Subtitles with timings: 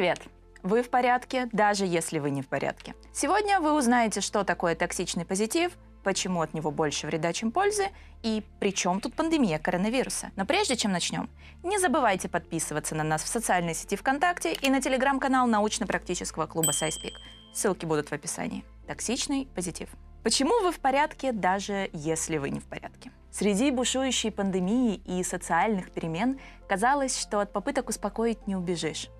[0.00, 0.22] привет!
[0.62, 2.94] Вы в порядке, даже если вы не в порядке.
[3.12, 7.88] Сегодня вы узнаете, что такое токсичный позитив, почему от него больше вреда, чем пользы,
[8.22, 10.30] и при чем тут пандемия коронавируса.
[10.36, 11.28] Но прежде чем начнем,
[11.62, 17.12] не забывайте подписываться на нас в социальной сети ВКонтакте и на телеграм-канал научно-практического клуба SciSpeak.
[17.52, 18.64] Ссылки будут в описании.
[18.86, 19.90] Токсичный позитив.
[20.22, 23.12] Почему вы в порядке, даже если вы не в порядке?
[23.30, 26.40] Среди бушующей пандемии и социальных перемен
[26.70, 29.10] казалось, что от попыток успокоить не убежишь.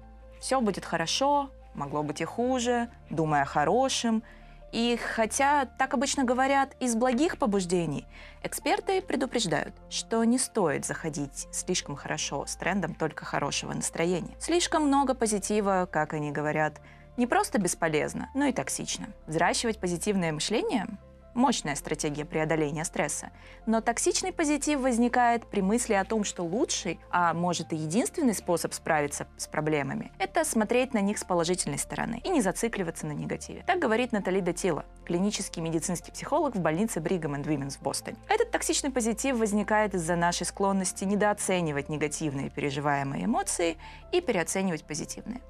[0.40, 4.22] Все будет хорошо, могло быть и хуже, думая о хорошем.
[4.72, 8.06] И хотя так обычно говорят из благих побуждений,
[8.42, 14.36] эксперты предупреждают, что не стоит заходить слишком хорошо с трендом только хорошего настроения.
[14.38, 16.80] Слишком много позитива, как они говорят,
[17.16, 19.08] не просто бесполезно, но и токсично.
[19.26, 20.86] Взращивать позитивное мышление
[21.34, 23.30] Мощная стратегия преодоления стресса.
[23.66, 28.74] Но токсичный позитив возникает при мысли о том, что лучший, а может и единственный способ
[28.74, 33.62] справиться с проблемами, это смотреть на них с положительной стороны и не зацикливаться на негативе.
[33.66, 38.16] Так говорит Натали Датила, клинический медицинский психолог в больнице Brigham and Women's в Бостоне.
[38.28, 43.76] Этот токсичный позитив возникает из-за нашей склонности недооценивать негативные переживаемые эмоции
[44.12, 45.40] и переоценивать позитивные.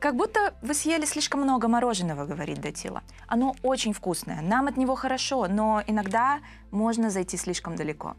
[0.00, 3.02] Как будто вы съели слишком много мороженого, говорит Датила.
[3.26, 6.38] Оно очень вкусное, нам от него хорошо, но иногда
[6.70, 8.14] можно зайти слишком далеко.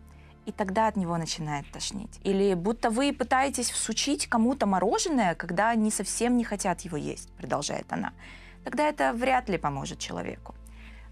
[0.46, 2.20] И тогда от него начинает тошнить.
[2.24, 7.86] Или будто вы пытаетесь всучить кому-то мороженое, когда они совсем не хотят его есть, продолжает
[7.94, 8.12] она.
[8.66, 10.56] Тогда это вряд ли поможет человеку.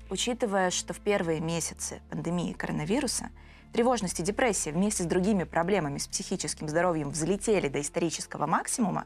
[0.10, 3.30] Учитывая, что в первые месяцы пандемии коронавируса
[3.72, 9.06] тревожность и депрессия вместе с другими проблемами с психическим здоровьем взлетели до исторического максимума,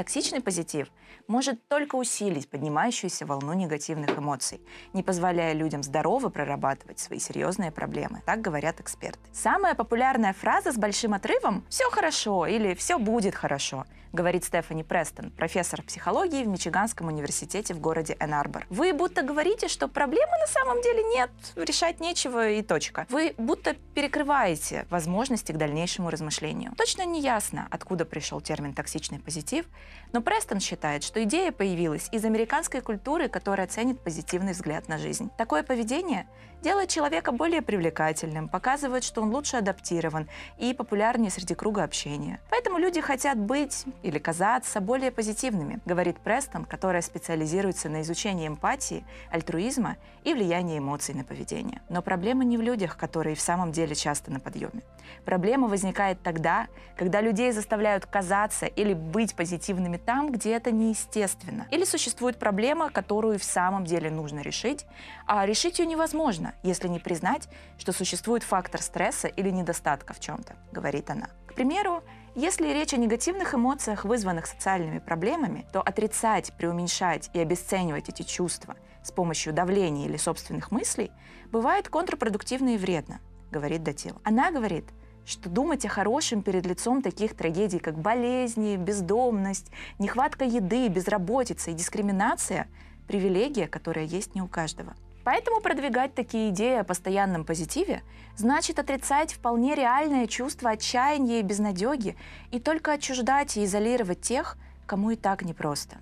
[0.00, 0.88] Токсичный позитив
[1.28, 4.62] может только усилить поднимающуюся волну негативных эмоций,
[4.94, 8.22] не позволяя людям здорово прорабатывать свои серьезные проблемы.
[8.24, 9.20] Так говорят эксперты.
[9.34, 15.30] Самая популярная фраза с большим отрывом «все хорошо» или «все будет хорошо» говорит Стефани Престон,
[15.30, 18.66] профессор психологии в Мичиганском университете в городе Энн-Арбор.
[18.68, 23.06] Вы будто говорите, что проблемы на самом деле нет, решать нечего и точка.
[23.08, 26.72] Вы будто перекрываете возможности к дальнейшему размышлению.
[26.76, 29.66] Точно не ясно, откуда пришел термин «токсичный позитив»,
[30.12, 35.30] но Престон считает, что идея появилась из американской культуры, которая ценит позитивный взгляд на жизнь.
[35.36, 36.26] Такое поведение
[36.62, 42.40] делает человека более привлекательным, показывает, что он лучше адаптирован и популярнее среди круга общения.
[42.50, 49.04] Поэтому люди хотят быть или казаться более позитивными, говорит Престон, которая специализируется на изучении эмпатии,
[49.30, 51.80] альтруизма и влияния эмоций на поведение.
[51.88, 54.82] Но проблема не в людях, которые в самом деле часто на подъеме.
[55.24, 61.66] Проблема возникает тогда, когда людей заставляют казаться или быть позитивными там, где это неестественно.
[61.70, 64.86] Или существует проблема, которую в самом деле нужно решить,
[65.26, 67.48] а решить ее невозможно, если не признать,
[67.78, 71.28] что существует фактор стресса или недостатка в чем-то, говорит она.
[71.46, 72.02] К примеру,
[72.34, 78.76] если речь о негативных эмоциях, вызванных социальными проблемами, то отрицать, преуменьшать и обесценивать эти чувства
[79.02, 81.10] с помощью давления или собственных мыслей
[81.50, 83.20] бывает контрпродуктивно и вредно,
[83.50, 84.20] говорит Датил.
[84.22, 84.84] Она говорит,
[85.30, 91.74] что думать о хорошем перед лицом таких трагедий, как болезни, бездомность, нехватка еды, безработица и
[91.74, 92.68] дискриминация–
[93.10, 94.94] привилегия, которая есть не у каждого.
[95.24, 98.02] Поэтому продвигать такие идеи о постоянном позитиве
[98.36, 102.16] значит отрицать вполне реальное чувство отчаяния и безнадеги
[102.52, 105.98] и только отчуждать и изолировать тех, кому и так непросто.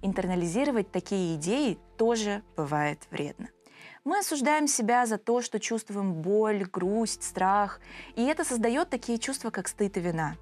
[0.00, 3.48] Интернализировать такие идеи тоже бывает вредно.
[4.08, 7.78] Мы осуждаем себя за то, что чувствуем боль, грусть, страх,
[8.16, 10.36] и это создает такие чувства, как стыд и вина.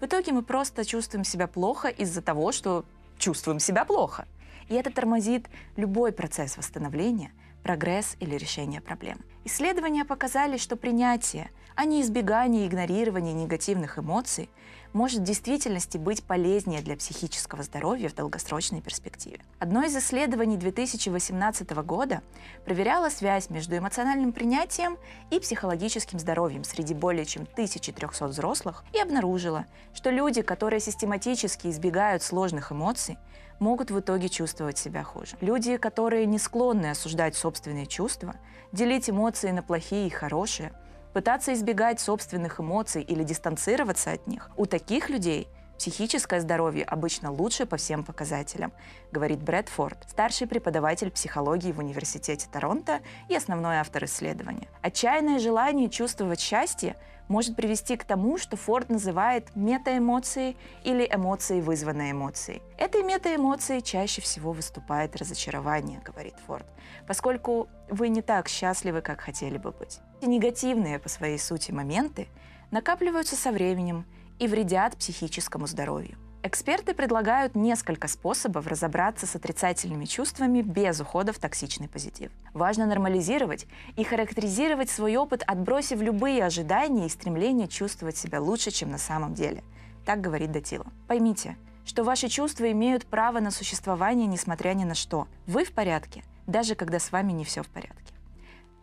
[0.00, 2.86] В итоге мы просто чувствуем себя плохо из-за того, что
[3.18, 4.26] чувствуем себя плохо.
[4.70, 7.30] И это тормозит любой процесс восстановления,
[7.62, 9.20] прогресс или решение проблем.
[9.44, 14.50] Исследования показали, что принятие, а не избегание и игнорирование негативных эмоций
[14.92, 19.40] может в действительности быть полезнее для психического здоровья в долгосрочной перспективе.
[19.58, 22.22] Одно из исследований 2018 года
[22.64, 24.98] проверяло связь между эмоциональным принятием
[25.30, 32.22] и психологическим здоровьем среди более чем 1300 взрослых и обнаружило, что люди, которые систематически избегают
[32.22, 33.16] сложных эмоций,
[33.60, 35.36] могут в итоге чувствовать себя хуже.
[35.40, 38.34] Люди, которые не склонны осуждать собственные чувства,
[38.72, 40.72] делить эмоции на плохие и хорошие,
[41.12, 45.48] пытаться избегать собственных эмоций или дистанцироваться от них, у таких людей
[45.80, 48.70] психическое здоровье обычно лучше по всем показателям,
[49.12, 53.00] говорит Брэд Форд, старший преподаватель психологии в Университете Торонто
[53.30, 54.68] и основной автор исследования.
[54.82, 56.96] Отчаянное желание чувствовать счастье
[57.28, 62.60] может привести к тому, что Форд называет метаэмоцией или эмоцией, вызванной эмоцией.
[62.76, 66.66] Этой метаэмоцией чаще всего выступает разочарование, говорит Форд,
[67.06, 70.00] поскольку вы не так счастливы, как хотели бы быть.
[70.20, 72.28] Эти негативные по своей сути моменты
[72.70, 74.04] накапливаются со временем
[74.40, 76.18] и вредят психическому здоровью.
[76.42, 82.32] Эксперты предлагают несколько способов разобраться с отрицательными чувствами без ухода в токсичный позитив.
[82.54, 83.66] Важно нормализировать
[83.96, 89.34] и характеризировать свой опыт, отбросив любые ожидания и стремления чувствовать себя лучше, чем на самом
[89.34, 89.62] деле.
[90.06, 90.86] Так говорит Датила.
[91.06, 95.28] Поймите, что ваши чувства имеют право на существование, несмотря ни на что.
[95.46, 98.14] Вы в порядке, даже когда с вами не все в порядке.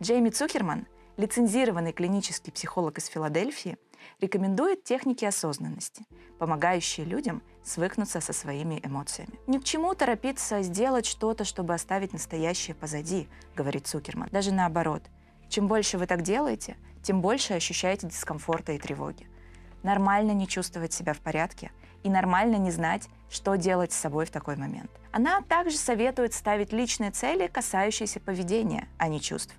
[0.00, 0.86] Джейми Цукерман,
[1.18, 3.76] лицензированный клинический психолог из Филадельфии,
[4.20, 6.04] рекомендует техники осознанности,
[6.38, 9.34] помогающие людям свыкнуться со своими эмоциями.
[9.46, 14.28] Ни к чему торопиться сделать что-то, чтобы оставить настоящее позади, говорит Цукерман.
[14.32, 15.02] Даже наоборот.
[15.48, 19.28] Чем больше вы так делаете, тем больше ощущаете дискомфорта и тревоги.
[19.82, 21.72] Нормально не чувствовать себя в порядке
[22.02, 24.90] и нормально не знать, что делать с собой в такой момент.
[25.10, 29.54] Она также советует ставить личные цели, касающиеся поведения, а не чувств.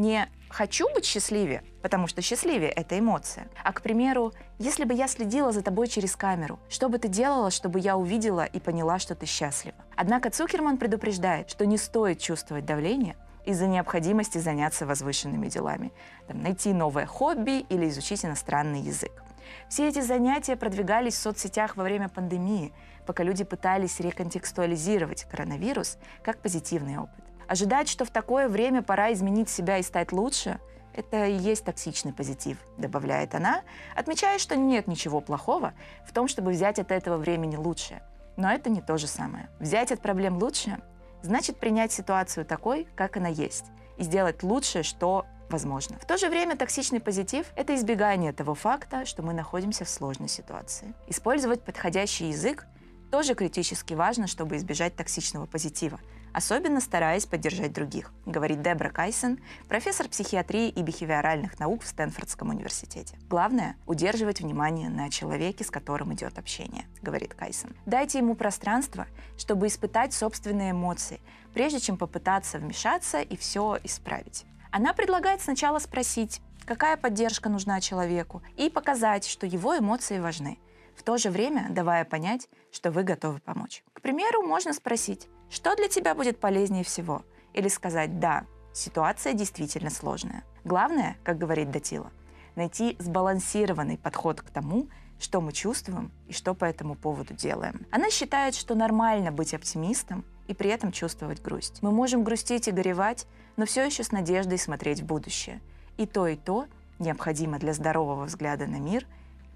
[0.00, 5.06] Не «хочу быть счастливее», потому что счастливее— это эмоция, а, к примеру, если бы я
[5.06, 9.14] следила за тобой через камеру, что бы ты делала, чтобы я увидела и поняла, что
[9.14, 9.76] ты счастлива?
[9.96, 13.14] Однако Цукерман предупреждает, что не стоит чувствовать давление
[13.44, 15.92] из-за необходимости заняться возвышенными делами,
[16.26, 19.22] там, найти новое хобби или изучить иностранный язык.
[19.68, 22.72] Все эти занятия продвигались в соцсетях во время пандемии,
[23.04, 27.29] пока люди пытались реконтекстуализировать коронавирус как позитивный опыт.
[27.50, 30.60] Ожидать, что в такое время пора изменить себя и стать лучше,
[30.94, 33.62] это и есть токсичный позитив, добавляет она,
[33.96, 35.74] отмечая, что нет ничего плохого
[36.06, 38.04] в том, чтобы взять от этого времени лучшее.
[38.36, 39.48] Но это не то же самое.
[39.58, 40.78] Взять от проблем лучшее
[41.22, 43.64] значит принять ситуацию такой, как она есть,
[43.98, 45.98] и сделать лучшее, что возможно.
[45.98, 50.28] В то же время токсичный позитив– это избегание того факта, что мы находимся в сложной
[50.28, 50.94] ситуации.
[51.08, 52.68] Использовать подходящий язык
[53.10, 55.98] тоже критически важно, чтобы избежать токсичного позитива,
[56.32, 59.38] особенно стараясь поддержать других, говорит Дебра Кайсон,
[59.68, 63.18] профессор психиатрии и бихевиоральных наук в Стэнфордском университете.
[63.28, 67.74] Главное– удерживать внимание на человеке, с которым идет общение, говорит Кайсон.
[67.86, 69.06] Дайте ему пространство,
[69.36, 71.20] чтобы испытать собственные эмоции,
[71.52, 74.44] прежде чем попытаться вмешаться и все исправить.
[74.70, 80.58] Она предлагает сначала спросить, какая поддержка нужна человеку, и показать, что его эмоции важны,
[80.96, 83.82] в то же время давая понять, что вы готовы помочь.
[83.92, 87.22] К примеру, можно спросить, что для тебя будет полезнее всего?
[87.52, 90.44] Или сказать «да, ситуация действительно сложная».
[90.64, 92.12] Главное, как говорит Датила,
[92.54, 94.88] найти сбалансированный подход к тому,
[95.18, 97.86] что мы чувствуем и что по этому поводу делаем.
[97.90, 101.82] Она считает, что нормально быть оптимистом и при этом чувствовать грусть.
[101.82, 103.26] Мы можем грустить и горевать,
[103.56, 105.60] но все еще с надеждой смотреть в будущее.
[105.96, 106.66] И то, и то
[106.98, 109.06] необходимо для здорового взгляда на мир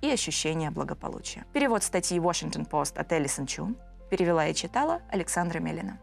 [0.02, 1.44] и ощущения благополучия.
[1.52, 3.76] Перевод статьи Washington Post от Элисон Чун
[4.10, 5.98] перевела и читала Александра Мелина.